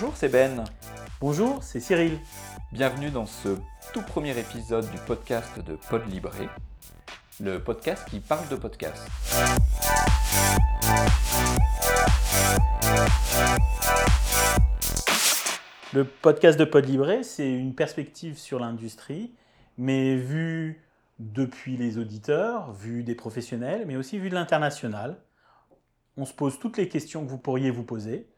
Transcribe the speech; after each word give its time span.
Bonjour, 0.00 0.16
c'est 0.16 0.28
Ben. 0.28 0.64
Bonjour, 1.20 1.64
c'est 1.64 1.80
Cyril. 1.80 2.20
Bienvenue 2.70 3.10
dans 3.10 3.26
ce 3.26 3.58
tout 3.92 4.02
premier 4.02 4.38
épisode 4.38 4.88
du 4.92 4.98
podcast 4.98 5.58
de 5.58 5.74
Pod 5.90 6.08
Libré, 6.08 6.48
le 7.40 7.58
podcast 7.58 8.08
qui 8.08 8.20
parle 8.20 8.48
de 8.48 8.54
podcast. 8.54 9.02
Le 15.92 16.04
podcast 16.04 16.56
de 16.56 16.64
Pod 16.64 16.86
Libré, 16.86 17.24
c'est 17.24 17.50
une 17.50 17.74
perspective 17.74 18.38
sur 18.38 18.60
l'industrie, 18.60 19.34
mais 19.78 20.14
vue 20.14 20.80
depuis 21.18 21.76
les 21.76 21.98
auditeurs, 21.98 22.72
vue 22.72 23.02
des 23.02 23.16
professionnels, 23.16 23.82
mais 23.84 23.96
aussi 23.96 24.20
vue 24.20 24.30
de 24.30 24.36
l'international. 24.36 25.18
On 26.16 26.24
se 26.24 26.34
pose 26.34 26.60
toutes 26.60 26.76
les 26.76 26.88
questions 26.88 27.24
que 27.24 27.30
vous 27.30 27.38
pourriez 27.38 27.72
vous 27.72 27.82
poser. 27.82 28.28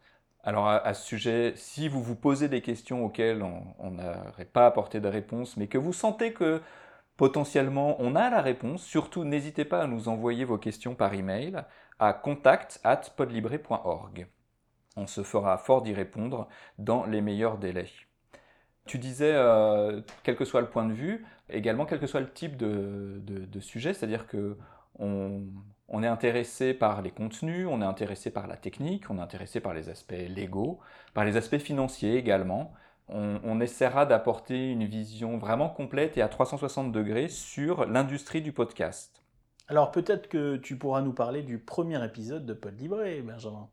Alors 0.43 0.69
à, 0.69 0.95
ce 0.95 1.07
sujet, 1.07 1.53
si 1.57 1.87
vous 1.89 2.03
vous 2.03 2.17
posez 2.17 2.49
des 2.49 2.63
questions 2.63 3.05
auxquelles 3.05 3.43
on 3.43 3.91
n'aurait 3.91 4.47
pas 4.47 4.67
apporté 4.67 4.99
de 5.01 5.09
réponse, 5.09 5.59
mais 5.59 5.67
que 5.67 5.77
vous 5.77 5.93
sentez 5.93 6.33
que 6.33 6.63
potentiellement 7.19 7.97
on 8.01 8.17
a 8.17 8.31
la 8.31 8.41
réponse, 8.41 8.83
surtout 8.83 9.25
n'hésitez 9.25 9.67
pas 9.67 9.83
à 9.83 9.87
nous 9.87 10.09
envoyer 10.09 10.47
vos 10.47 10.57
questions 10.57 10.95
par 10.95 11.13
email 11.13 11.63
à 11.99 12.15
contact@podlibre.org. 12.15 14.29
On 14.97 15.07
se 15.07 15.23
fera 15.23 15.59
fort 15.59 15.83
d'y 15.83 15.93
répondre 15.93 16.49
dans 16.79 17.05
les 17.05 17.21
meilleurs 17.21 17.59
délais. 17.59 17.91
Tu 18.87 18.99
disais, 18.99 19.35
euh, 19.35 20.01
quel 20.23 20.37
que 20.37 20.47
soit 20.47 20.63
le 20.63 20.71
point 20.71 20.87
de 20.87 20.95
vue, 20.95 21.27
également 21.51 21.85
quel 21.85 22.01
que 22.01 22.07
soit 22.07 22.21
le 22.21 22.33
type 22.33 22.57
de, 22.57 23.21
de 23.27 23.61
sujet, 23.61 23.93
c'est-à-dire 23.93 24.27
que 24.27 24.57
on, 24.99 25.43
on 25.91 26.05
est 26.05 26.07
intéressé 26.07 26.73
par 26.73 27.03
les 27.03 27.11
contenus, 27.11 27.67
on 27.69 27.83
est 27.83 27.85
intéressé 27.85 28.31
par 28.31 28.47
la 28.47 28.57
technique, 28.57 29.11
on 29.11 29.19
est 29.19 29.23
intéressé 29.23 29.61
par 29.61 29.75
les 29.75 29.89
aspects 29.89 30.13
légaux, 30.13 30.79
par 31.15 31.25
les 31.25 31.37
aspects 31.37 31.59
financiers 31.59 32.17
également. 32.17 32.73
On, 33.13 33.61
essaiera 33.61 34.07
d'apporter 34.07 34.71
une 34.71 34.85
vision 34.85 35.37
vraiment 35.37 35.69
complète 35.69 36.17
et 36.17 36.23
à 36.23 36.29
360 36.29 36.93
degrés 36.93 37.29
sur 37.29 37.85
l'industrie 37.87 38.41
du 38.41 38.53
podcast. 38.53 39.25
Alors 39.67 39.91
peut-être 39.91 40.29
que 40.29 40.57
tu 40.57 40.79
pourras 40.79 41.03
nous 41.03 41.13
parler 41.13 41.43
du 41.43 41.59
premier 41.59 42.05
épisode 42.05 42.47
de 42.47 42.53
Pod 42.53 42.79
Libré, 42.81 43.21
Benjamin. 43.23 43.69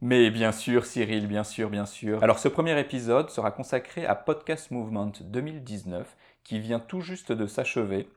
Mais 0.00 0.28
bien 0.32 0.50
sûr, 0.50 0.86
Cyril, 0.86 1.28
bien 1.28 1.44
sûr, 1.44 1.70
bien 1.70 1.86
sûr. 1.86 2.20
Alors 2.24 2.40
ce 2.40 2.48
premier 2.48 2.76
épisode 2.80 3.30
sera 3.30 3.52
consacré 3.52 4.04
à 4.06 4.16
Podcast 4.16 4.72
Movement 4.72 5.12
2019 5.20 6.16
qui 6.42 6.58
vient 6.58 6.80
tout 6.80 7.00
juste 7.00 7.30
de 7.30 7.46
s'achever 7.46 8.08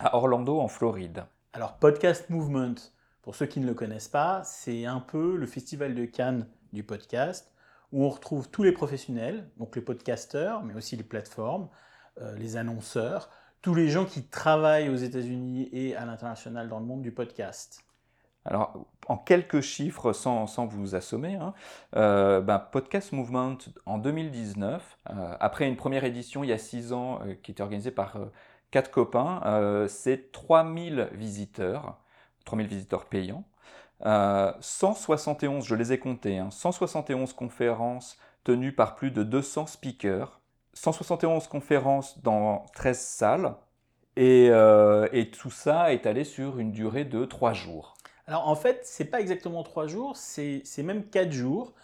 à 0.00 0.16
Orlando 0.16 0.58
en 0.58 0.66
Floride. 0.66 1.24
Alors, 1.56 1.74
Podcast 1.74 2.30
Movement, 2.30 2.74
pour 3.22 3.36
ceux 3.36 3.46
qui 3.46 3.60
ne 3.60 3.66
le 3.68 3.74
connaissent 3.74 4.08
pas, 4.08 4.42
c'est 4.42 4.86
un 4.86 4.98
peu 4.98 5.36
le 5.36 5.46
festival 5.46 5.94
de 5.94 6.04
Cannes 6.04 6.48
du 6.72 6.82
podcast, 6.82 7.52
où 7.92 8.04
on 8.04 8.08
retrouve 8.08 8.50
tous 8.50 8.64
les 8.64 8.72
professionnels, 8.72 9.48
donc 9.56 9.76
les 9.76 9.82
podcasteurs, 9.82 10.64
mais 10.64 10.74
aussi 10.74 10.96
les 10.96 11.04
plateformes, 11.04 11.68
euh, 12.20 12.34
les 12.38 12.56
annonceurs, 12.56 13.30
tous 13.62 13.72
les 13.72 13.88
gens 13.88 14.04
qui 14.04 14.24
travaillent 14.24 14.88
aux 14.88 14.96
États-Unis 14.96 15.68
et 15.72 15.94
à 15.94 16.04
l'international 16.06 16.68
dans 16.68 16.80
le 16.80 16.86
monde 16.86 17.02
du 17.02 17.12
podcast. 17.12 17.84
Alors, 18.44 18.84
en 19.06 19.16
quelques 19.16 19.60
chiffres, 19.60 20.12
sans, 20.12 20.66
vous 20.66 20.96
assommer, 20.96 21.36
hein, 21.36 21.54
euh, 21.94 22.40
ben, 22.40 22.58
Podcast 22.58 23.12
Movement 23.12 23.58
en 23.86 23.98
2019, 23.98 24.98
euh, 25.08 25.36
après 25.38 25.68
une 25.68 25.76
première 25.76 26.02
édition 26.02 26.42
il 26.42 26.50
y 26.50 26.52
a 26.52 26.58
six 26.58 26.92
ans 26.92 27.20
qui 27.44 27.52
était 27.52 27.62
organisée 27.62 27.92
par 27.92 28.18
quatre 28.74 28.90
copains, 28.90 29.40
euh, 29.46 29.86
c'est 29.86 30.32
3000 30.32 31.10
visiteurs, 31.12 31.96
3000 32.44 32.66
visiteurs 32.66 33.04
payants, 33.04 33.44
171, 34.02 35.62
euh, 35.62 35.68
je 35.68 35.76
les 35.76 35.92
ai 35.92 35.98
comptés, 36.00 36.42
171 36.50 37.30
hein, 37.30 37.34
conférences 37.36 38.18
tenues 38.42 38.72
par 38.72 38.96
plus 38.96 39.12
de 39.12 39.22
200 39.22 39.68
speakers, 39.68 40.40
171 40.72 41.46
conférences 41.46 42.20
dans 42.24 42.66
13 42.74 42.98
salles, 42.98 43.54
et, 44.16 44.48
euh, 44.50 45.06
et 45.12 45.30
tout 45.30 45.52
ça 45.52 45.92
est 45.92 46.04
allé 46.04 46.24
sur 46.24 46.58
une 46.58 46.72
durée 46.72 47.04
de 47.04 47.24
3 47.24 47.52
jours. 47.52 47.94
Alors 48.26 48.48
en 48.48 48.56
fait, 48.56 48.80
c'est 48.82 49.04
pas 49.04 49.20
exactement 49.20 49.62
3 49.62 49.86
jours, 49.86 50.16
c'est 50.16 50.64
même 50.78 51.04
4 51.04 51.30
jours. 51.30 51.74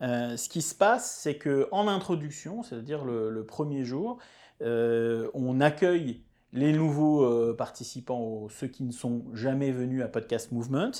ce 0.00 0.48
qui 0.48 0.62
se 0.62 0.74
passe, 0.74 1.16
c'est 1.22 1.36
que 1.36 1.68
en 1.70 1.86
introduction, 1.86 2.64
c'est-à-dire 2.64 3.04
le, 3.04 3.46
premier 3.46 3.84
jour, 3.84 4.18
on 4.60 5.60
accueille 5.60 6.24
les 6.52 6.72
nouveaux 6.72 7.24
euh, 7.24 7.54
participants, 7.56 8.48
ceux 8.48 8.66
qui 8.66 8.82
ne 8.82 8.92
sont 8.92 9.24
jamais 9.34 9.70
venus 9.70 10.02
à 10.02 10.08
Podcast 10.08 10.52
Movement, 10.52 10.90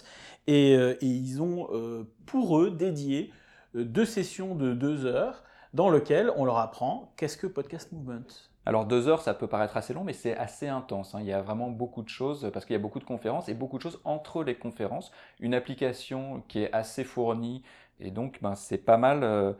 et, 0.46 0.76
euh, 0.76 0.94
ils 1.00 1.42
ont 1.42 1.68
euh, 1.72 2.04
pour 2.26 2.58
eux 2.60 2.70
dédié 2.70 3.32
deux 3.74 4.04
sessions 4.04 4.54
de 4.54 4.72
deux 4.72 5.06
heures 5.06 5.44
dans 5.74 5.90
lesquelles 5.90 6.32
on 6.36 6.44
leur 6.44 6.58
apprend 6.58 7.12
qu'est-ce 7.16 7.36
que 7.36 7.46
Podcast 7.46 7.92
Movement. 7.92 8.26
Alors 8.66 8.84
deux 8.84 9.08
heures, 9.08 9.22
ça 9.22 9.32
peut 9.32 9.46
paraître 9.46 9.76
assez 9.76 9.94
long, 9.94 10.04
mais 10.04 10.12
c'est 10.12 10.36
assez 10.36 10.68
intense. 10.68 11.14
Hein. 11.14 11.20
Il 11.20 11.26
y 11.26 11.32
a 11.32 11.40
vraiment 11.40 11.70
beaucoup 11.70 12.02
de 12.02 12.08
choses, 12.08 12.50
parce 12.52 12.64
qu'il 12.64 12.74
y 12.74 12.78
a 12.78 12.82
beaucoup 12.82 12.98
de 12.98 13.04
conférences 13.04 13.48
et 13.48 13.54
beaucoup 13.54 13.78
de 13.78 13.82
choses 13.82 14.00
entre 14.04 14.44
les 14.44 14.54
conférences. 14.54 15.12
Une 15.40 15.54
application 15.54 16.42
qui 16.48 16.60
est 16.62 16.72
assez 16.72 17.04
fournie, 17.04 17.62
et 18.00 18.10
donc 18.10 18.40
ben, 18.42 18.54
c'est 18.54 18.78
pas 18.78 18.96
mal 18.96 19.56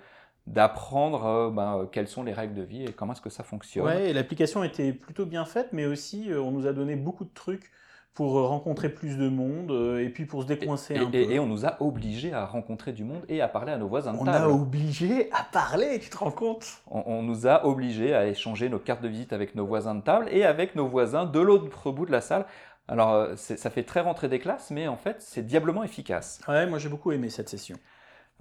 d'apprendre 0.50 1.26
euh, 1.26 1.50
ben, 1.50 1.88
quelles 1.90 2.08
sont 2.08 2.24
les 2.24 2.32
règles 2.32 2.54
de 2.54 2.62
vie 2.62 2.84
et 2.84 2.92
comment 2.92 3.12
est-ce 3.12 3.20
que 3.20 3.30
ça 3.30 3.44
fonctionne. 3.44 3.86
Ouais, 3.86 4.12
l'application 4.12 4.64
était 4.64 4.92
plutôt 4.92 5.24
bien 5.24 5.44
faite, 5.44 5.68
mais 5.72 5.86
aussi 5.86 6.30
euh, 6.30 6.40
on 6.40 6.50
nous 6.50 6.66
a 6.66 6.72
donné 6.72 6.96
beaucoup 6.96 7.24
de 7.24 7.32
trucs 7.32 7.70
pour 8.14 8.36
euh, 8.36 8.46
rencontrer 8.46 8.88
plus 8.88 9.16
de 9.16 9.28
monde 9.28 9.70
et 10.00 10.08
puis 10.08 10.26
pour 10.26 10.42
se 10.42 10.48
décoincer 10.48 10.98
un 10.98 11.08
peu. 11.08 11.16
Et 11.16 11.38
on 11.38 11.46
nous 11.46 11.66
a 11.66 11.80
obligés 11.80 12.32
à 12.32 12.44
rencontrer 12.46 12.92
du 12.92 13.04
monde 13.04 13.22
et 13.28 13.40
à 13.40 13.46
parler 13.46 13.70
à 13.70 13.78
nos 13.78 13.86
voisins 13.86 14.12
de 14.12 14.18
on 14.18 14.24
table. 14.24 14.46
On 14.46 14.50
a 14.50 14.52
obligé 14.52 15.30
à 15.32 15.44
parler, 15.44 16.00
tu 16.00 16.10
te 16.10 16.18
rends 16.18 16.32
compte? 16.32 16.66
On, 16.90 17.22
nous 17.22 17.46
a 17.46 17.64
obligés 17.64 18.12
à 18.12 18.26
échanger 18.26 18.68
nos 18.68 18.80
cartes 18.80 19.02
de 19.02 19.08
visite 19.08 19.32
avec 19.32 19.54
nos 19.54 19.64
voisins 19.64 19.94
de 19.94 20.02
table 20.02 20.26
et 20.32 20.44
avec 20.44 20.74
nos 20.74 20.88
voisins 20.88 21.26
de 21.26 21.38
l'autre 21.38 21.92
bout 21.92 22.06
de 22.06 22.12
la 22.12 22.20
salle. 22.20 22.44
Alors 22.88 23.28
ça 23.36 23.70
fait 23.70 23.84
très 23.84 24.00
rentrée 24.00 24.28
des 24.28 24.40
classes, 24.40 24.72
mais 24.72 24.88
en 24.88 24.96
fait 24.96 25.18
c'est 25.20 25.46
diablement 25.46 25.84
efficace. 25.84 26.40
Ouais, 26.48 26.66
moi 26.66 26.80
j'ai 26.80 26.88
beaucoup 26.88 27.12
aimé 27.12 27.28
cette 27.28 27.48
session. 27.48 27.76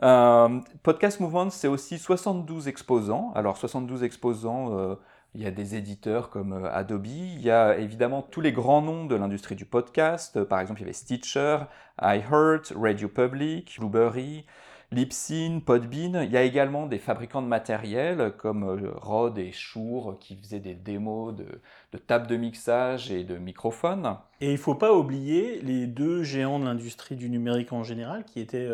Euh, 0.01 0.59
Podcast 0.83 1.19
Movement, 1.19 1.49
c'est 1.49 1.67
aussi 1.67 1.97
72 1.97 2.67
exposants. 2.67 3.31
Alors 3.35 3.57
72 3.57 4.03
exposants, 4.03 4.77
euh, 4.77 4.95
il 5.35 5.41
y 5.41 5.45
a 5.45 5.51
des 5.51 5.75
éditeurs 5.75 6.29
comme 6.29 6.53
euh, 6.53 6.73
Adobe, 6.73 7.07
il 7.07 7.41
y 7.41 7.51
a 7.51 7.77
évidemment 7.77 8.21
tous 8.21 8.41
les 8.41 8.53
grands 8.53 8.81
noms 8.81 9.05
de 9.05 9.15
l'industrie 9.15 9.55
du 9.55 9.65
podcast. 9.65 10.43
Par 10.43 10.61
exemple, 10.61 10.79
il 10.79 10.83
y 10.83 10.85
avait 10.85 10.93
Stitcher, 10.93 11.57
iHeart, 12.01 12.73
Radio 12.75 13.09
Public, 13.09 13.75
Blueberry, 13.77 14.45
Libsyn, 14.91 15.59
Podbean. 15.59 16.23
Il 16.23 16.31
y 16.31 16.37
a 16.37 16.43
également 16.43 16.87
des 16.87 16.97
fabricants 16.97 17.41
de 17.41 17.47
matériel 17.47 18.33
comme 18.37 18.63
Rode 18.95 19.37
et 19.37 19.51
Shure 19.51 20.15
qui 20.21 20.37
faisaient 20.37 20.61
des 20.61 20.75
démos 20.75 21.35
de, 21.35 21.45
de 21.91 21.97
tables 21.97 22.25
de 22.27 22.37
mixage 22.37 23.11
et 23.11 23.25
de 23.25 23.37
microphones. 23.37 24.15
Et 24.39 24.47
il 24.47 24.53
ne 24.53 24.57
faut 24.57 24.75
pas 24.75 24.93
oublier 24.93 25.59
les 25.61 25.87
deux 25.87 26.23
géants 26.23 26.59
de 26.59 26.65
l'industrie 26.65 27.17
du 27.17 27.29
numérique 27.29 27.73
en 27.73 27.83
général 27.83 28.23
qui 28.23 28.39
étaient 28.39 28.69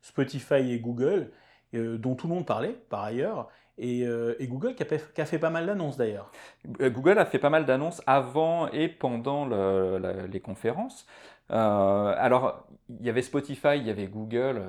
Spotify 0.00 0.72
et 0.72 0.80
Google, 0.80 1.30
euh, 1.74 1.98
dont 1.98 2.14
tout 2.14 2.28
le 2.28 2.34
monde 2.34 2.46
parlait 2.46 2.76
par 2.88 3.04
ailleurs, 3.04 3.48
et, 3.76 4.04
euh, 4.04 4.34
Google 4.40 4.74
qui 4.74 4.82
a, 4.82 4.86
fait, 5.26 5.38
pas 5.38 5.50
mal 5.50 5.66
d'annonces 5.66 5.96
d'ailleurs. 5.96 6.32
Euh, 6.80 6.90
Google 6.90 7.18
a 7.18 7.26
fait 7.26 7.38
pas 7.38 7.50
mal 7.50 7.64
d'annonces 7.64 8.02
avant 8.06 8.68
et 8.70 8.88
pendant 8.88 9.46
les 9.46 10.40
conférences. 10.40 11.06
alors, 11.48 12.66
il 12.88 13.06
y 13.06 13.10
avait 13.10 13.22
Spotify, 13.22 13.76
il 13.76 13.86
y 13.86 13.90
avait 13.90 14.08
Google, 14.08 14.62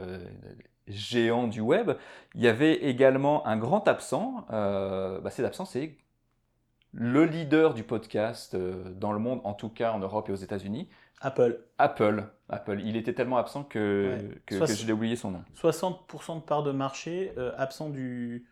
géant 0.88 1.48
du 1.48 1.62
web. 1.62 1.92
Il 2.36 2.42
y 2.42 2.48
avait 2.48 2.74
également 2.74 3.46
un 3.48 3.58
grand 3.58 3.88
absent. 3.88 4.46
Bah, 4.50 5.30
cet 5.30 5.46
absent, 5.46 5.66
c'est 5.66 5.98
le 6.94 7.26
leader 7.26 7.74
du 7.74 7.84
podcast 7.84 8.56
dans 8.56 9.12
le 9.12 9.20
monde, 9.20 9.42
en 9.44 9.54
tout 9.54 9.70
cas 9.70 9.92
en 9.92 10.00
Europe 10.00 10.30
et 10.30 10.32
aux 10.32 10.36
États-Unis, 10.36 10.90
Apple. 11.22 11.60
Apple. 11.78 12.24
Apple. 12.50 12.80
Il 12.84 12.96
était 12.96 13.14
tellement 13.14 13.38
absent 13.38 13.64
que, 13.64 14.18
que, 14.46 14.66
je 14.66 14.86
l'ai 14.86 14.94
oublié 14.94 15.16
son 15.16 15.32
nom. 15.32 15.44
60% 15.62 16.38
de 16.38 16.42
part 16.42 16.64
de 16.64 16.72
marché 16.72 17.34
euh, 17.38 17.52
absent 17.58 17.90
du, 17.90 18.46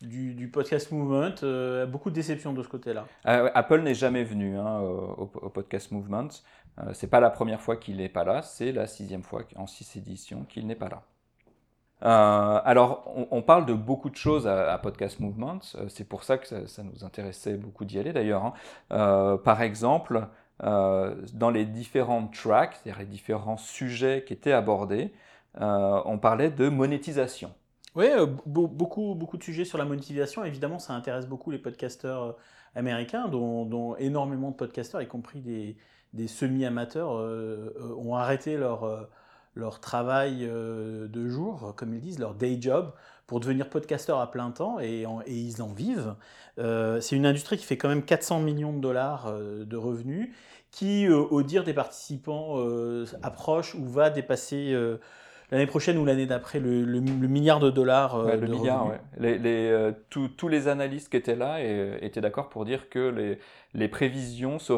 du, 0.00 0.48
podcast 0.48 0.90
Movement. 0.90 1.34
Euh, 1.42 1.86
beaucoup 1.86 2.10
de 2.10 2.14
déception 2.14 2.52
de 2.52 2.62
ce 2.62 2.68
côté-là. 2.68 3.06
Euh, 3.26 3.50
Apple 3.54 3.80
n'est 3.80 3.94
jamais 3.94 4.24
venu 4.24 4.58
hein, 4.58 4.80
au, 4.80 5.26
podcast 5.26 5.92
Movement. 5.92 6.28
c'est 6.92 7.10
pas 7.10 7.20
la 7.20 7.30
première 7.30 7.60
fois 7.60 7.76
qu'il 7.76 7.98
n'est 7.98 8.08
pas 8.08 8.24
là, 8.24 8.42
c'est 8.42 8.72
la 8.72 8.86
sixième 8.86 9.22
fois 9.22 9.42
en 9.56 9.66
six 9.66 9.96
éditions 9.96 10.44
qu'il 10.48 10.66
n'est 10.66 10.74
pas 10.74 10.88
là. 10.88 11.02
Alors, 12.00 13.12
on, 13.30 13.42
parle 13.42 13.66
de 13.66 13.74
beaucoup 13.74 14.10
de 14.10 14.16
choses 14.16 14.46
à, 14.46 14.78
Podcast 14.78 15.20
Movement. 15.20 15.60
C'est 15.88 16.08
pour 16.08 16.24
ça 16.24 16.38
que 16.38 16.66
ça, 16.66 16.82
nous 16.82 17.04
intéressait 17.04 17.56
beaucoup 17.56 17.84
d'y 17.84 17.98
aller 17.98 18.12
d'ailleurs. 18.12 18.54
Hein. 18.90 19.38
par 19.44 19.62
exemple, 19.62 20.28
euh, 20.64 21.14
dans 21.34 21.50
les 21.50 21.64
différents 21.64 22.26
tracks, 22.26 22.74
c'est-à-dire 22.74 23.00
les 23.00 23.06
différents 23.06 23.56
sujets 23.56 24.24
qui 24.26 24.32
étaient 24.32 24.52
abordés, 24.52 25.12
euh, 25.60 26.00
on 26.04 26.18
parlait 26.18 26.50
de 26.50 26.68
monétisation. 26.68 27.52
Oui, 27.94 28.06
euh, 28.06 28.26
beaucoup, 28.46 29.14
beaucoup 29.14 29.36
de 29.36 29.42
sujets 29.42 29.64
sur 29.64 29.78
la 29.78 29.84
monétisation. 29.84 30.44
Évidemment, 30.44 30.78
ça 30.78 30.94
intéresse 30.94 31.26
beaucoup 31.26 31.50
les 31.50 31.58
podcasteurs 31.58 32.36
américains, 32.74 33.28
dont, 33.28 33.96
énormément 33.96 34.50
de 34.50 34.56
podcasteurs, 34.56 35.00
y 35.00 35.06
compris 35.06 35.40
des 36.12 36.28
semi-amateurs, 36.28 37.10
ont 37.10 38.14
arrêté 38.14 38.56
leur, 38.56 39.08
leur 39.58 39.80
travail 39.80 40.48
de 40.48 41.28
jour, 41.28 41.74
comme 41.76 41.92
ils 41.92 42.00
disent, 42.00 42.18
leur 42.18 42.34
day 42.34 42.56
job, 42.60 42.92
pour 43.26 43.40
devenir 43.40 43.68
podcasteur 43.68 44.20
à 44.20 44.30
plein 44.30 44.50
temps 44.50 44.80
et, 44.80 45.04
et 45.26 45.34
ils 45.34 45.60
en 45.60 45.68
vivent. 45.68 46.14
c'est 46.56 47.16
une 47.16 47.26
industrie 47.26 47.58
qui 47.58 47.64
fait 47.64 47.76
quand 47.76 47.88
même 47.88 48.04
400 48.04 48.40
millions 48.40 48.72
de 48.72 48.80
dollars 48.80 49.30
de 49.38 49.76
revenus, 49.76 50.30
qui, 50.70 51.08
au 51.08 51.42
dire 51.42 51.64
des 51.64 51.74
participants, 51.74 52.56
approche 53.22 53.74
ou 53.74 53.84
va 53.84 54.08
dépasser 54.08 54.74
l'année 55.50 55.66
prochaine 55.66 55.96
ou 55.98 56.04
l'année 56.04 56.26
d'après 56.26 56.60
le, 56.60 57.00
milliard 57.00 57.60
de 57.60 57.70
dollars. 57.70 58.16
Euh, 58.16 58.36
le 58.36 58.46
milliard, 58.46 58.92
les, 59.18 59.38
euh, 59.44 59.92
tous 60.10 60.48
les 60.48 60.68
analystes 60.68 61.08
qui 61.10 61.16
étaient 61.16 61.36
là 61.36 61.62
et, 61.62 61.98
étaient 62.02 62.20
d'accord 62.20 62.48
pour 62.48 62.64
dire 62.64 62.88
que 62.88 63.08
les, 63.08 63.38
les 63.74 63.88
prévisions 63.88 64.58
se, 64.58 64.72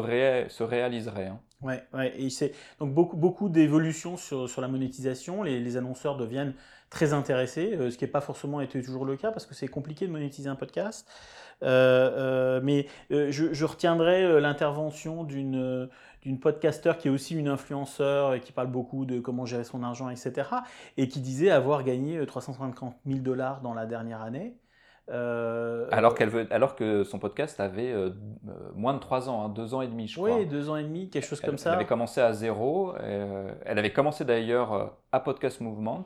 se 0.47 0.63
réaliseraient. 0.63 1.27
Hein. 1.27 1.39
Ouais, 1.61 1.83
ouais, 1.93 2.11
et 2.19 2.29
c'est 2.31 2.53
donc 2.79 2.91
beaucoup, 2.93 3.17
beaucoup 3.17 3.47
d'évolutions 3.47 4.17
sur, 4.17 4.49
sur, 4.49 4.61
la 4.61 4.67
monétisation. 4.67 5.43
Les, 5.43 5.77
annonceurs 5.77 6.17
deviennent 6.17 6.55
très 6.89 7.13
intéressés, 7.13 7.73
euh, 7.73 7.91
ce 7.91 7.97
qui 7.97 8.03
n'est 8.03 8.11
pas 8.11 8.21
forcément 8.21 8.61
été 8.61 8.81
toujours 8.81 9.05
le 9.05 9.15
cas 9.15 9.31
parce 9.31 9.45
que 9.45 9.53
c'est 9.53 9.67
compliqué 9.67 10.07
de 10.07 10.11
monétiser 10.11 10.49
un 10.49 10.55
podcast. 10.55 11.07
mais 11.61 12.87
je, 13.11 13.29
je, 13.29 13.65
retiendrai 13.65 14.41
l'intervention 14.41 15.23
d'une 15.23 15.87
d'une 16.21 16.39
podcasteur 16.39 16.97
qui 16.97 17.07
est 17.07 17.11
aussi 17.11 17.35
une 17.35 17.47
influenceur 17.47 18.33
et 18.33 18.39
qui 18.39 18.51
parle 18.51 18.67
beaucoup 18.67 19.05
de 19.05 19.19
comment 19.19 19.45
gérer 19.45 19.63
son 19.63 19.83
argent, 19.83 20.09
etc. 20.09 20.49
Et 20.97 21.07
qui 21.07 21.19
disait 21.19 21.49
avoir 21.49 21.83
gagné 21.83 22.23
350 22.25 22.93
euh, 22.93 23.09
000 23.09 23.19
dollars 23.19 23.61
dans 23.61 23.73
la 23.73 23.85
dernière 23.85 24.21
année. 24.21 24.55
Euh, 25.09 25.87
alors, 25.91 26.13
qu'elle 26.13 26.29
veut, 26.29 26.47
alors 26.51 26.75
que 26.75 27.03
son 27.03 27.19
podcast 27.19 27.59
avait 27.59 27.91
euh, 27.91 28.11
moins 28.75 28.93
de 28.93 28.99
3 28.99 29.29
ans, 29.29 29.49
2 29.49 29.61
hein, 29.61 29.73
ans 29.73 29.81
et 29.81 29.87
demi, 29.87 30.07
je 30.07 30.15
crois. 30.15 30.37
Oui, 30.37 30.45
2 30.45 30.69
ans 30.69 30.77
et 30.77 30.83
demi, 30.83 31.09
quelque 31.09 31.25
chose 31.25 31.41
comme 31.41 31.57
ça. 31.57 31.71
Elle 31.71 31.77
avait 31.77 31.85
commencé 31.85 32.21
à 32.21 32.31
zéro. 32.33 32.93
elle 32.97 33.79
avait 33.79 33.91
commencé 33.91 34.23
d'ailleurs 34.23 34.93
à 35.11 35.19
Podcast 35.19 35.59
Movement. 35.59 36.05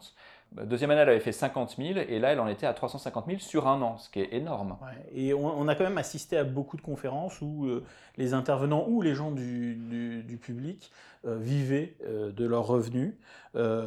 Deuxième 0.63 0.91
année, 0.91 1.01
elle 1.01 1.09
avait 1.09 1.19
fait 1.19 1.31
50 1.31 1.75
000 1.77 1.99
et 2.07 2.19
là, 2.19 2.31
elle 2.31 2.39
en 2.39 2.47
était 2.47 2.65
à 2.65 2.73
350 2.73 3.25
000 3.27 3.39
sur 3.39 3.67
un 3.67 3.81
an, 3.81 3.97
ce 3.97 4.09
qui 4.09 4.21
est 4.21 4.33
énorme. 4.33 4.77
Et 5.13 5.33
on, 5.33 5.67
a 5.67 5.75
quand 5.75 5.83
même 5.83 5.97
assisté 5.97 6.37
à 6.37 6.43
beaucoup 6.43 6.77
de 6.77 6.81
conférences 6.81 7.41
où 7.41 7.65
euh, 7.65 7.83
les 8.17 8.33
intervenants 8.33 8.85
ou 8.87 9.01
les 9.01 9.15
gens 9.15 9.31
du, 9.31 10.39
public 10.41 10.91
euh, 11.25 11.37
vivaient 11.37 11.97
euh, 12.05 12.31
de 12.31 12.45
leurs 12.45 12.67
revenus. 12.67 13.15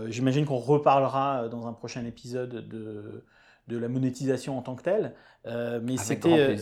J'imagine 0.08 0.44
qu'on 0.44 0.56
reparlera 0.56 1.48
dans 1.48 1.66
un 1.66 1.72
prochain 1.72 2.04
épisode 2.04 2.68
de, 2.68 3.24
de 3.68 3.78
la 3.78 3.88
monétisation 3.88 4.58
en 4.58 4.62
tant 4.62 4.74
que 4.74 4.82
telle. 4.82 5.14
mais 5.82 5.96
c'était 5.96 6.56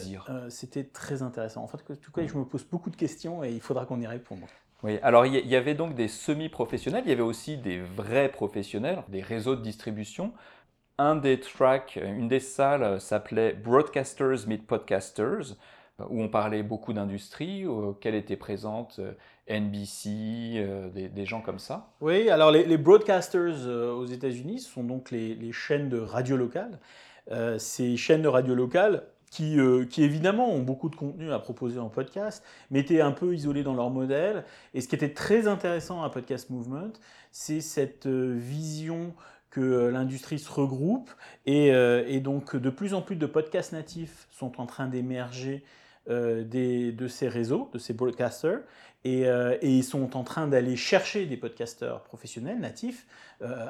c'était 0.49 0.85
très 0.85 1.23
intéressant. 1.23 1.63
En 1.63 1.69
fait, 1.69 1.79
en 1.91 1.97
tout 1.97 2.13
cas, 2.13 2.27
je 2.27 2.37
me 2.37 2.45
pose 2.45 2.65
beaucoup 2.65 2.91
de 2.91 2.97
questions 2.97 3.43
et 3.43 3.51
il 3.51 3.61
faudra 3.61 3.87
qu'on 3.87 4.01
y 4.01 4.07
réponde. 4.07 4.41
Oui, 4.87 5.01
alors 5.03 5.27
il 5.27 5.49
y 5.49 5.57
avait 5.57 5.75
donc 5.75 5.97
des 5.97 6.07
semi-professionnels, 6.07 7.03
il 7.07 7.09
y 7.09 7.13
avait 7.13 7.21
aussi 7.21 7.57
des 7.57 7.81
vrais 7.81 8.29
professionnels, 8.29 9.03
des 9.09 9.21
réseaux 9.21 9.57
de 9.57 9.61
distribution. 9.61 10.33
Un 10.97 11.17
des 11.17 11.41
tracks, 11.41 11.99
une 12.01 12.29
des 12.29 12.39
salles 12.39 13.01
s'appelait 13.01 13.53
Broadcasters 13.53 14.47
Meet 14.47 14.65
Podcasters, 14.65 15.57
où 16.09 16.23
on 16.23 16.29
parlait 16.29 16.63
beaucoup 16.63 16.93
d'industrie, 16.93 17.67
auxquelles 17.67 18.15
étaient 18.15 18.37
présentes 18.37 19.01
euh, 19.01 19.15
NBC, 19.51 20.55
euh, 20.55 20.89
des, 20.91 21.27
gens 21.27 21.41
comme 21.41 21.59
ça. 21.59 21.89
Oui, 22.01 22.31
alors 22.31 22.53
les, 22.53 22.77
broadcasters 22.77 23.67
euh, 23.67 23.93
aux 23.93 24.07
États-Unis 24.07 24.61
sont 24.61 24.85
donc 24.85 25.11
les, 25.11 25.51
chaînes 25.51 25.89
de 25.89 25.99
radio 25.99 26.37
locales. 26.37 26.79
ces 27.59 27.97
chaînes 27.97 28.23
de 28.23 28.29
radio 28.29 28.55
locales 28.55 29.03
euh, 29.41 29.85
qui, 29.85 30.03
évidemment 30.03 30.51
ont 30.51 30.63
beaucoup 30.63 30.89
de 30.89 30.97
contenu 30.97 31.33
à 31.33 31.39
proposer 31.39 31.79
en 31.79 31.89
podcast, 31.89 32.43
mais 32.71 32.81
étaient 32.81 33.01
un 33.01 33.13
peu 33.13 33.35
isolés 33.35 33.63
dans 33.63 33.75
leur 33.75 33.91
modèle. 33.91 34.45
Et 34.73 34.81
ce 34.81 34.89
qui 34.89 34.95
était 34.95 35.13
très 35.13 35.47
intéressant 35.47 36.03
à 36.03 36.11
Podcast 36.11 36.49
Movement, 36.51 36.93
c'est 37.33 37.61
cette 37.61 38.07
euh, 38.07 38.35
vision 38.39 39.15
que 39.51 39.61
euh, 39.61 39.91
l'industrie 39.91 40.39
se 40.39 40.51
regroupe 40.51 41.11
et, 41.45 42.21
donc 42.21 42.57
de 42.57 42.71
plus 42.71 42.95
en 42.95 43.03
plus 43.03 43.17
de 43.17 43.27
podcasts 43.27 43.73
natifs 43.73 44.27
sont 44.31 44.61
en 44.61 44.67
train 44.67 44.87
d'émerger 44.87 45.65
de 46.09 47.09
ces 47.09 47.29
réseaux, 47.29 47.71
de 47.73 47.79
ces 47.79 47.93
broadcasters, 47.95 48.61
et, 49.05 49.27
ils 49.63 49.85
sont 49.85 50.17
en 50.17 50.25
train 50.25 50.47
d'aller 50.49 50.77
chercher 50.77 51.27
des 51.27 51.37
podcasteurs 51.37 52.03
professionnels, 52.03 52.59
natifs, 52.59 53.07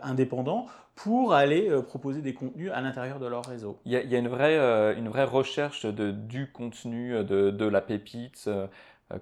indépendants, 0.02 0.66
pour 0.96 1.34
aller 1.34 1.68
euh, 1.68 1.82
proposer 1.82 2.22
des 2.22 2.34
contenus 2.34 2.72
à 2.74 2.80
l'intérieur 2.80 3.20
de 3.20 3.26
leur 3.26 3.44
réseau. 3.44 3.78
Il 3.84 3.92
y 3.92 3.96
a, 3.96 4.18
une, 4.18 4.28
vraie, 4.28 4.56
euh, 4.56 4.96
une 4.96 5.08
vraie 5.08 5.24
recherche 5.24 5.84
de, 5.84 6.10
du 6.10 6.50
contenu, 6.50 7.14
euh, 7.14 7.22
de, 7.22 7.50
de 7.50 7.66
la 7.66 7.80
pépite, 7.80 8.50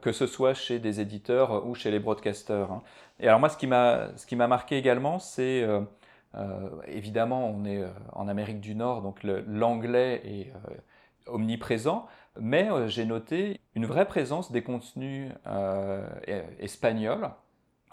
que 0.01 0.13
ce 0.13 0.27
soit 0.27 0.55
chez 0.55 0.79
des 0.79 1.01
éditeurs 1.01 1.67
ou 1.67 1.75
chez 1.75 1.91
les 1.91 1.99
broadcasters. 1.99 2.73
Hein. 2.73 2.83
Et 3.21 3.29
alors 3.29 3.39
moi, 3.39 3.51
ce 3.51 3.57
qui 3.59 3.67
m'a 3.67 4.47
marqué 4.47 4.79
également, 4.79 5.19
c'est 5.19 5.63
évidemment, 6.87 7.51
on 7.51 7.67
est 7.67 7.85
en 8.13 8.27
Amérique 8.27 8.61
du 8.61 8.75
Nord, 8.75 9.03
donc 9.03 9.23
l'anglais 9.23 10.23
est 10.25 10.53
omniprésent, 11.27 12.07
mais 12.41 12.69
j'ai 12.89 13.05
noté 13.05 13.61
une 13.75 13.87
vraie 13.87 14.07
présence 14.07 14.53
des 14.53 14.63
contenus 14.63 15.31
espagnols. 16.59 17.31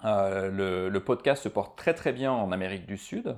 Le, 0.04 0.89
le, 0.89 1.00
podcast 1.04 1.44
se 1.44 1.50
porte 1.50 1.78
très 1.78 1.94
très 1.94 2.12
bien 2.12 2.31
en 2.31 2.51
Amérique 2.51 2.88
du 2.88 2.98
Sud. 2.98 3.36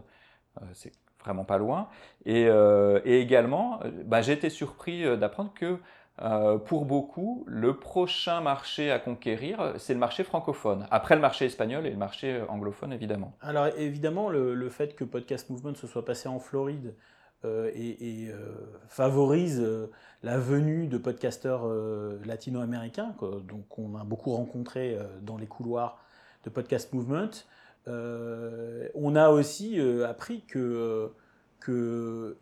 Euh, 0.62 0.66
c'est 0.74 0.92
vraiment 1.24 1.46
pas 1.46 1.58
loin. 1.58 1.90
Et, 2.26 2.48
euh, 2.48 3.00
également, 3.06 3.80
euh, 3.84 3.92
bah, 4.06 4.22
j'ai 4.22 4.34
été 4.34 4.50
surpris 4.50 5.18
d'apprendre 5.18 5.54
que 5.54 5.78
pour 6.66 6.86
beaucoup, 6.86 7.44
le 7.48 7.80
prochain 7.80 8.40
marché 8.40 8.92
à 8.92 9.00
conquérir, 9.00 9.74
c'est 9.78 9.94
le 9.94 10.00
marché 10.00 10.24
francophone, 10.24 10.86
après 10.92 11.16
le 11.16 11.22
marché 11.22 11.46
espagnol 11.46 11.88
et 11.88 11.90
le 11.90 11.98
marché 11.98 12.40
anglophone, 12.50 12.94
évidemment. 12.94 13.36
Alors 13.42 13.66
évidemment, 13.78 14.30
le, 14.30 14.70
fait 14.70 14.96
que 14.96 15.04
Podcast 15.04 15.50
Movement 15.50 15.74
se 15.74 15.88
soit 15.88 16.06
passé 16.06 16.30
en 16.30 16.38
Floride 16.38 16.94
et, 17.46 18.30
favorise 18.88 19.64
la 20.24 20.38
venue 20.40 20.88
de 20.88 20.98
podcasteurs 20.98 21.68
latino-américains, 22.26 23.16
donc 23.48 23.78
on 23.78 23.96
a 23.96 24.04
beaucoup 24.04 24.32
rencontré 24.32 24.98
dans 25.22 25.38
les 25.38 25.48
couloirs 25.48 26.04
de 26.46 26.50
Podcast 26.50 26.94
Movement. 26.94 27.30
Euh, 27.88 28.88
on 28.96 29.16
a 29.16 29.30
aussi 29.30 29.80
euh, 29.80 30.08
appris 30.08 30.44
que, 30.48 31.12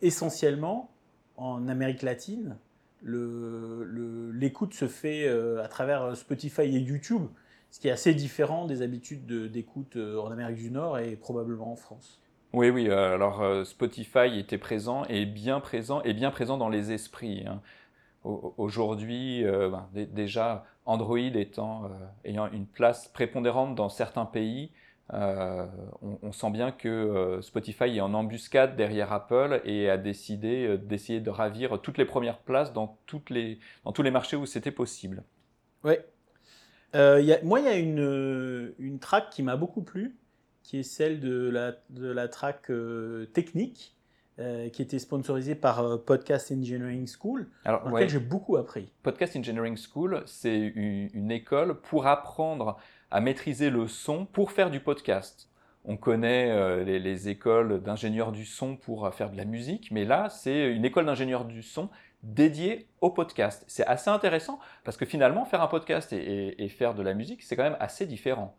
essentiellement, 0.01 0.91
en 1.37 1.67
Amérique 1.67 2.01
latine, 2.01 2.57
l'écoute 3.03 4.73
se 4.73 4.87
fait 4.87 5.27
euh, 5.27 5.63
à 5.63 5.67
travers 5.67 6.15
Spotify 6.15 6.61
et 6.61 6.79
YouTube, 6.79 7.23
ce 7.71 7.79
qui 7.79 7.87
est 7.87 7.91
assez 7.91 8.13
différent 8.13 8.65
des 8.65 8.81
habitudes 8.81 9.25
d'écoute 9.51 9.95
en 9.95 10.29
Amérique 10.29 10.57
du 10.57 10.71
Nord 10.71 10.99
et 10.99 11.15
probablement 11.15 11.71
en 11.71 11.75
France. 11.75 12.20
Oui, 12.53 12.69
oui, 12.69 12.89
alors 12.89 13.65
Spotify 13.65 14.37
était 14.37 14.57
présent 14.57 15.05
et 15.05 15.25
bien 15.25 15.59
présent, 15.59 16.01
bien 16.01 16.31
présent 16.31 16.57
dans 16.57 16.69
les 16.69 16.91
esprits. 16.91 17.45
Hein. 17.47 17.61
Aujourd'hui, 18.23 19.43
ben, 19.43 19.87
déjà, 20.11 20.65
Android 20.85 21.17
étant, 21.17 21.89
ayant 22.25 22.51
une 22.51 22.65
place 22.65 23.07
prépondérante 23.07 23.75
dans 23.75 23.89
certains 23.89 24.25
pays, 24.25 24.71
euh, 25.13 25.65
on, 26.21 26.31
sent 26.31 26.51
bien 26.51 26.71
que 26.71 26.87
euh, 26.87 27.41
Spotify 27.41 27.97
est 27.97 28.01
en 28.01 28.13
embuscade 28.13 28.77
derrière 28.77 29.11
Apple 29.11 29.59
et 29.65 29.89
a 29.89 29.97
décidé 29.97 30.65
euh, 30.65 30.77
d'essayer 30.77 31.19
de 31.19 31.29
ravir 31.29 31.81
toutes 31.81 31.97
les 31.97 32.05
premières 32.05 32.37
places 32.37 32.71
dans, 32.71 32.97
les, 33.29 33.59
dans 33.83 33.91
tous 33.91 34.03
les 34.03 34.11
marchés 34.11 34.37
où 34.37 34.45
c'était 34.45 34.71
possible. 34.71 35.23
Oui. 35.83 35.95
moi, 36.93 37.59
il 37.59 37.65
y 37.65 37.67
a 37.67 37.77
une, 37.77 38.73
une 38.79 38.99
track 38.99 39.29
qui 39.31 39.43
m'a 39.43 39.57
beaucoup 39.57 39.81
plu, 39.81 40.15
qui 40.63 40.79
est 40.79 40.83
celle 40.83 41.19
de 41.19 41.49
la, 41.49 41.73
de 41.89 42.07
la 42.11 42.27
track 42.27 42.71
technique, 43.33 43.95
qui 44.73 44.81
était 44.81 44.97
sponsorisée 44.97 45.53
par 45.53 46.01
Podcast 46.03 46.51
Engineering 46.51 47.07
School, 47.07 47.47
Alors, 47.63 47.83
dans 47.83 47.91
laquelle 47.91 48.09
j'ai 48.09 48.19
beaucoup 48.19 48.57
appris. 48.57 48.91
Podcast 49.03 49.35
Engineering 49.35 49.77
School, 49.77 50.23
c'est 50.25 50.57
une, 50.57 51.09
une, 51.13 51.31
école 51.31 51.79
pour 51.79 52.07
apprendre 52.07 52.77
à 53.11 53.21
maîtriser 53.21 53.69
le 53.69 53.87
son 53.87 54.25
pour 54.25 54.51
faire 54.51 54.71
du 54.71 54.79
podcast. 54.79 55.51
On 55.83 55.97
connaît 55.97 56.51
euh, 56.51 56.83
les, 56.83 57.29
écoles 57.29 57.81
d'ingénieurs 57.81 58.31
du 58.31 58.45
son 58.45 58.75
pour 58.75 59.05
euh, 59.05 59.11
faire 59.11 59.31
de 59.31 59.37
la 59.37 59.45
musique, 59.45 59.89
mais 59.91 60.05
là, 60.05 60.29
c'est 60.29 60.71
une 60.71 60.85
école 60.85 61.05
d'ingénieurs 61.05 61.45
du 61.45 61.63
son 61.63 61.89
dédiée 62.21 62.87
au 63.01 63.09
podcast. 63.09 63.63
C'est 63.67 63.85
assez 63.87 64.09
intéressant 64.09 64.59
parce 64.83 64.95
que 64.95 65.05
finalement, 65.05 65.43
faire 65.43 65.61
un 65.61 65.67
podcast 65.67 66.13
et, 66.13 66.67
faire 66.69 66.93
de 66.93 67.01
la 67.01 67.15
musique, 67.15 67.41
c'est 67.41 67.55
quand 67.55 67.63
même 67.63 67.77
assez 67.79 68.05
différent. 68.05 68.55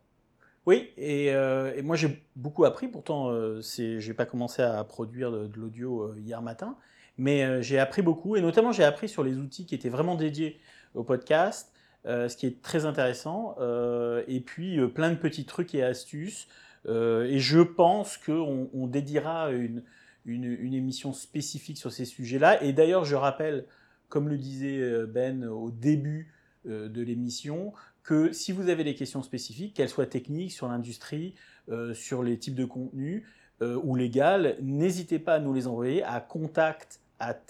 Oui, 0.66 0.90
et, 0.97 1.35
euh, 1.35 1.83
moi 1.83 1.97
j'ai 1.97 2.23
beaucoup 2.37 2.64
appris, 2.64 2.88
pourtant 2.88 3.33
je 3.33 4.07
n'ai 4.07 4.14
pas 4.14 4.26
commencé 4.26 4.62
à 4.62 4.83
produire 4.85 5.33
de, 5.33 5.50
l'audio 5.57 6.14
hier 6.16 6.40
matin, 6.40 6.76
mais 7.19 7.62
j'ai 7.62 7.78
appris 7.78 8.02
beaucoup, 8.02 8.37
et 8.37 8.40
notamment 8.40 8.73
j'ai 8.73 8.85
appris 8.85 9.09
sur 9.09 9.25
les 9.25 9.38
outils 9.38 9.66
qui 9.66 9.75
étaient 9.75 9.88
vraiment 9.88 10.14
dédiés 10.14 10.61
au 10.95 11.04
podcast, 11.04 11.73
euh, 12.04 12.28
ce 12.28 12.37
qui 12.37 12.47
est 12.47 12.61
très 12.62 12.85
intéressant. 12.85 13.54
Euh, 13.61 14.25
et 14.26 14.40
puis 14.40 14.78
euh, 14.78 14.88
plein 14.88 15.11
de 15.11 15.16
petits 15.16 15.45
trucs 15.45 15.75
et 15.75 15.83
astuces. 15.83 16.49
et 16.88 17.38
je 17.38 17.61
pense 17.61 18.16
qu'on 18.16 18.69
on 18.75 18.87
dédiera 18.88 19.50
une, 19.52 19.83
émission 20.26 21.12
spécifique 21.12 21.78
sur 21.78 21.92
ces 21.92 22.04
sujets-là. 22.04 22.62
Et 22.62 22.73
d'ailleurs, 22.73 23.04
je 23.04 23.14
rappelle, 23.14 23.66
comme 24.09 24.28
le 24.28 24.37
disait 24.37 25.07
Ben 25.07 25.45
au 25.45 25.71
début 25.71 26.33
de 26.64 27.02
l'émission, 27.02 27.73
que 28.03 28.33
si 28.33 28.53
vous 28.53 28.69
avez 28.69 28.85
des 28.85 28.95
questions 28.95 29.23
spécifiques, 29.23 29.75
qu'elles 29.75 29.89
soient 29.89 30.07
techniques, 30.07 30.53
sur 30.53 30.69
l'industrie, 30.69 31.35
euh, 31.71 31.95
sur 31.95 32.23
les 32.23 32.39
types 32.39 32.55
de 32.55 32.65
contenus 32.65 33.25
euh, 33.61 33.81
ou 33.85 33.95
légales, 33.95 34.57
n'hésitez 34.61 35.19
pas 35.19 35.35
à 35.35 35.39
nous 35.39 35.55
les 35.55 35.67
envoyer 35.67 36.03
à 36.03 36.21
contact 36.21 37.01
at 37.21 37.41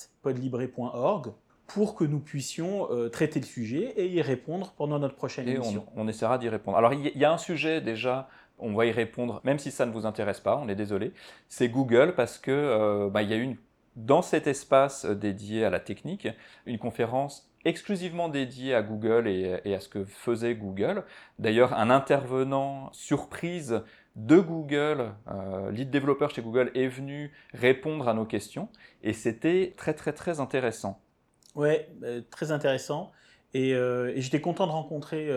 pour 1.66 1.94
que 1.94 2.04
nous 2.04 2.20
puissions 2.20 2.92
euh, 2.92 3.08
traiter 3.08 3.40
le 3.40 3.46
sujet 3.46 3.94
et 3.96 4.06
y 4.06 4.20
répondre 4.20 4.74
pendant 4.76 4.98
notre 4.98 5.14
prochaine 5.14 5.48
et 5.48 5.52
émission. 5.52 5.86
On, 5.96 6.02
on 6.04 6.08
essaiera 6.08 6.36
d'y 6.36 6.50
répondre. 6.50 6.76
Alors 6.76 6.92
il 6.92 7.16
y, 7.16 7.24
a 7.24 7.32
un 7.32 7.38
sujet 7.38 7.80
déjà, 7.80 8.28
on 8.58 8.74
va 8.74 8.84
y 8.84 8.92
répondre, 8.92 9.40
même 9.44 9.58
si 9.58 9.70
ça 9.70 9.86
ne 9.86 9.92
vous 9.92 10.04
intéresse 10.04 10.40
pas, 10.40 10.58
on 10.58 10.68
est 10.68 10.74
désolé. 10.74 11.12
C'est 11.48 11.70
Google 11.70 12.12
parce 12.14 12.38
que 12.38 13.08
bah, 13.08 13.22
il 13.22 13.30
y 13.30 13.32
a 13.32 13.36
une 13.36 13.56
dans 13.96 14.22
cet 14.22 14.46
espace 14.46 15.04
dédié 15.04 15.64
à 15.64 15.70
la 15.70 15.80
technique, 15.80 16.28
une 16.66 16.78
conférence 16.78 17.51
exclusivement 17.64 18.28
dédiée 18.28 18.74
à 18.74 18.82
Google 18.82 19.28
et, 19.28 19.74
à 19.74 19.80
ce 19.80 19.88
que 19.88 20.04
faisait 20.04 20.54
Google. 20.54 21.04
D'ailleurs, 21.38 21.74
un 21.74 21.90
intervenant 21.90 22.90
surprise 22.92 23.82
de 24.16 24.38
Google, 24.38 25.12
euh, 25.30 25.70
lead 25.70 25.90
développeur 25.90 26.30
chez 26.30 26.42
Google, 26.42 26.70
est 26.74 26.88
venu 26.88 27.32
répondre 27.54 28.08
à 28.08 28.14
nos 28.14 28.26
questions 28.26 28.68
et 29.02 29.12
c'était 29.12 29.72
très 29.76 29.94
très 29.94 30.12
très 30.12 30.40
intéressant. 30.40 31.00
Ouais, 31.54 31.88
euh, 32.02 32.20
très 32.30 32.52
intéressant. 32.52 33.12
Et, 33.54 33.74
euh, 33.74 34.12
j'étais 34.16 34.40
content 34.40 34.66
de 34.66 34.72
rencontrer 34.72 35.28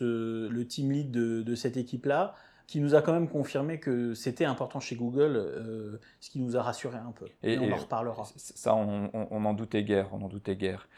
le 0.00 0.62
team 0.68 0.90
lead 0.90 1.10
de 1.10 1.54
cette 1.54 1.76
équipe-là 1.76 2.34
qui 2.66 2.80
nous 2.80 2.94
a 2.94 3.02
quand 3.02 3.12
même 3.12 3.28
confirmé 3.28 3.78
que 3.78 4.14
c'était 4.14 4.44
important 4.44 4.80
chez 4.80 4.96
Google, 4.96 5.36
euh, 5.36 6.00
ce 6.20 6.30
qui 6.30 6.40
nous 6.40 6.56
a 6.56 6.62
rassuré 6.62 6.96
un 6.96 7.12
peu. 7.12 7.26
Et, 7.42 7.58
on 7.58 7.70
en 7.72 7.76
reparlera. 7.76 8.24
Ça, 8.36 8.74
on, 8.74 9.10
en 9.12 9.54
doutait 9.54 9.84
guère, 9.84 10.08
on 10.12 10.22
en 10.22 10.28
doutait 10.28 10.56
guère. 10.56 10.88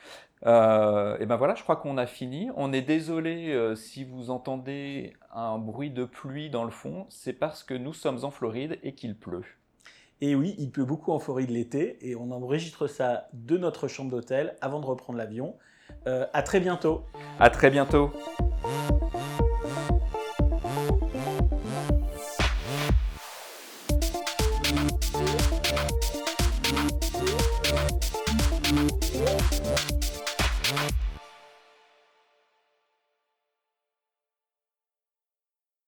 Euh, 0.47 1.16
et 1.18 1.26
ben 1.26 1.37
voilà, 1.37 1.54
je 1.54 1.62
crois 1.62 1.76
qu'on 1.76 1.97
a 1.97 2.06
fini. 2.06 2.50
On 2.56 2.73
est 2.73 2.83
désolé 2.83 3.52
euh, 3.52 3.75
si 3.75 4.04
vous 4.04 4.30
entendez 4.30 5.14
un 5.33 5.59
bruit 5.59 5.90
de 5.90 6.04
pluie 6.04 6.50
dans 6.50 6.64
le 6.64 6.71
fond, 6.71 7.06
c'est 7.09 7.33
parce 7.33 7.64
que 7.64 7.75
nous 7.75 7.92
sommes 7.92 8.25
en 8.25 8.30
Floride 8.30 8.78
et 8.83 8.94
qu'il 8.94 9.16
pleut. 9.16 9.44
Et 10.21 10.35
oui, 10.35 10.54
il 10.59 10.71
pleut 10.71 10.85
beaucoup 10.85 11.12
en 11.12 11.18
Floride 11.18 11.50
l'été 11.50 11.99
et 12.09 12.14
on 12.14 12.30
enregistre 12.30 12.87
ça 12.87 13.28
de 13.33 13.59
notre 13.59 13.88
chambre 13.88 14.11
d'hôtel 14.11 14.56
avant 14.61 14.80
de 14.80 14.87
reprendre 14.87 15.18
l'avion. 15.18 15.56
à 16.06 16.42
très 16.42 16.61
bientôt. 16.61 17.04
À 17.40 17.50
très 17.50 17.71
bientôt. 17.71 18.12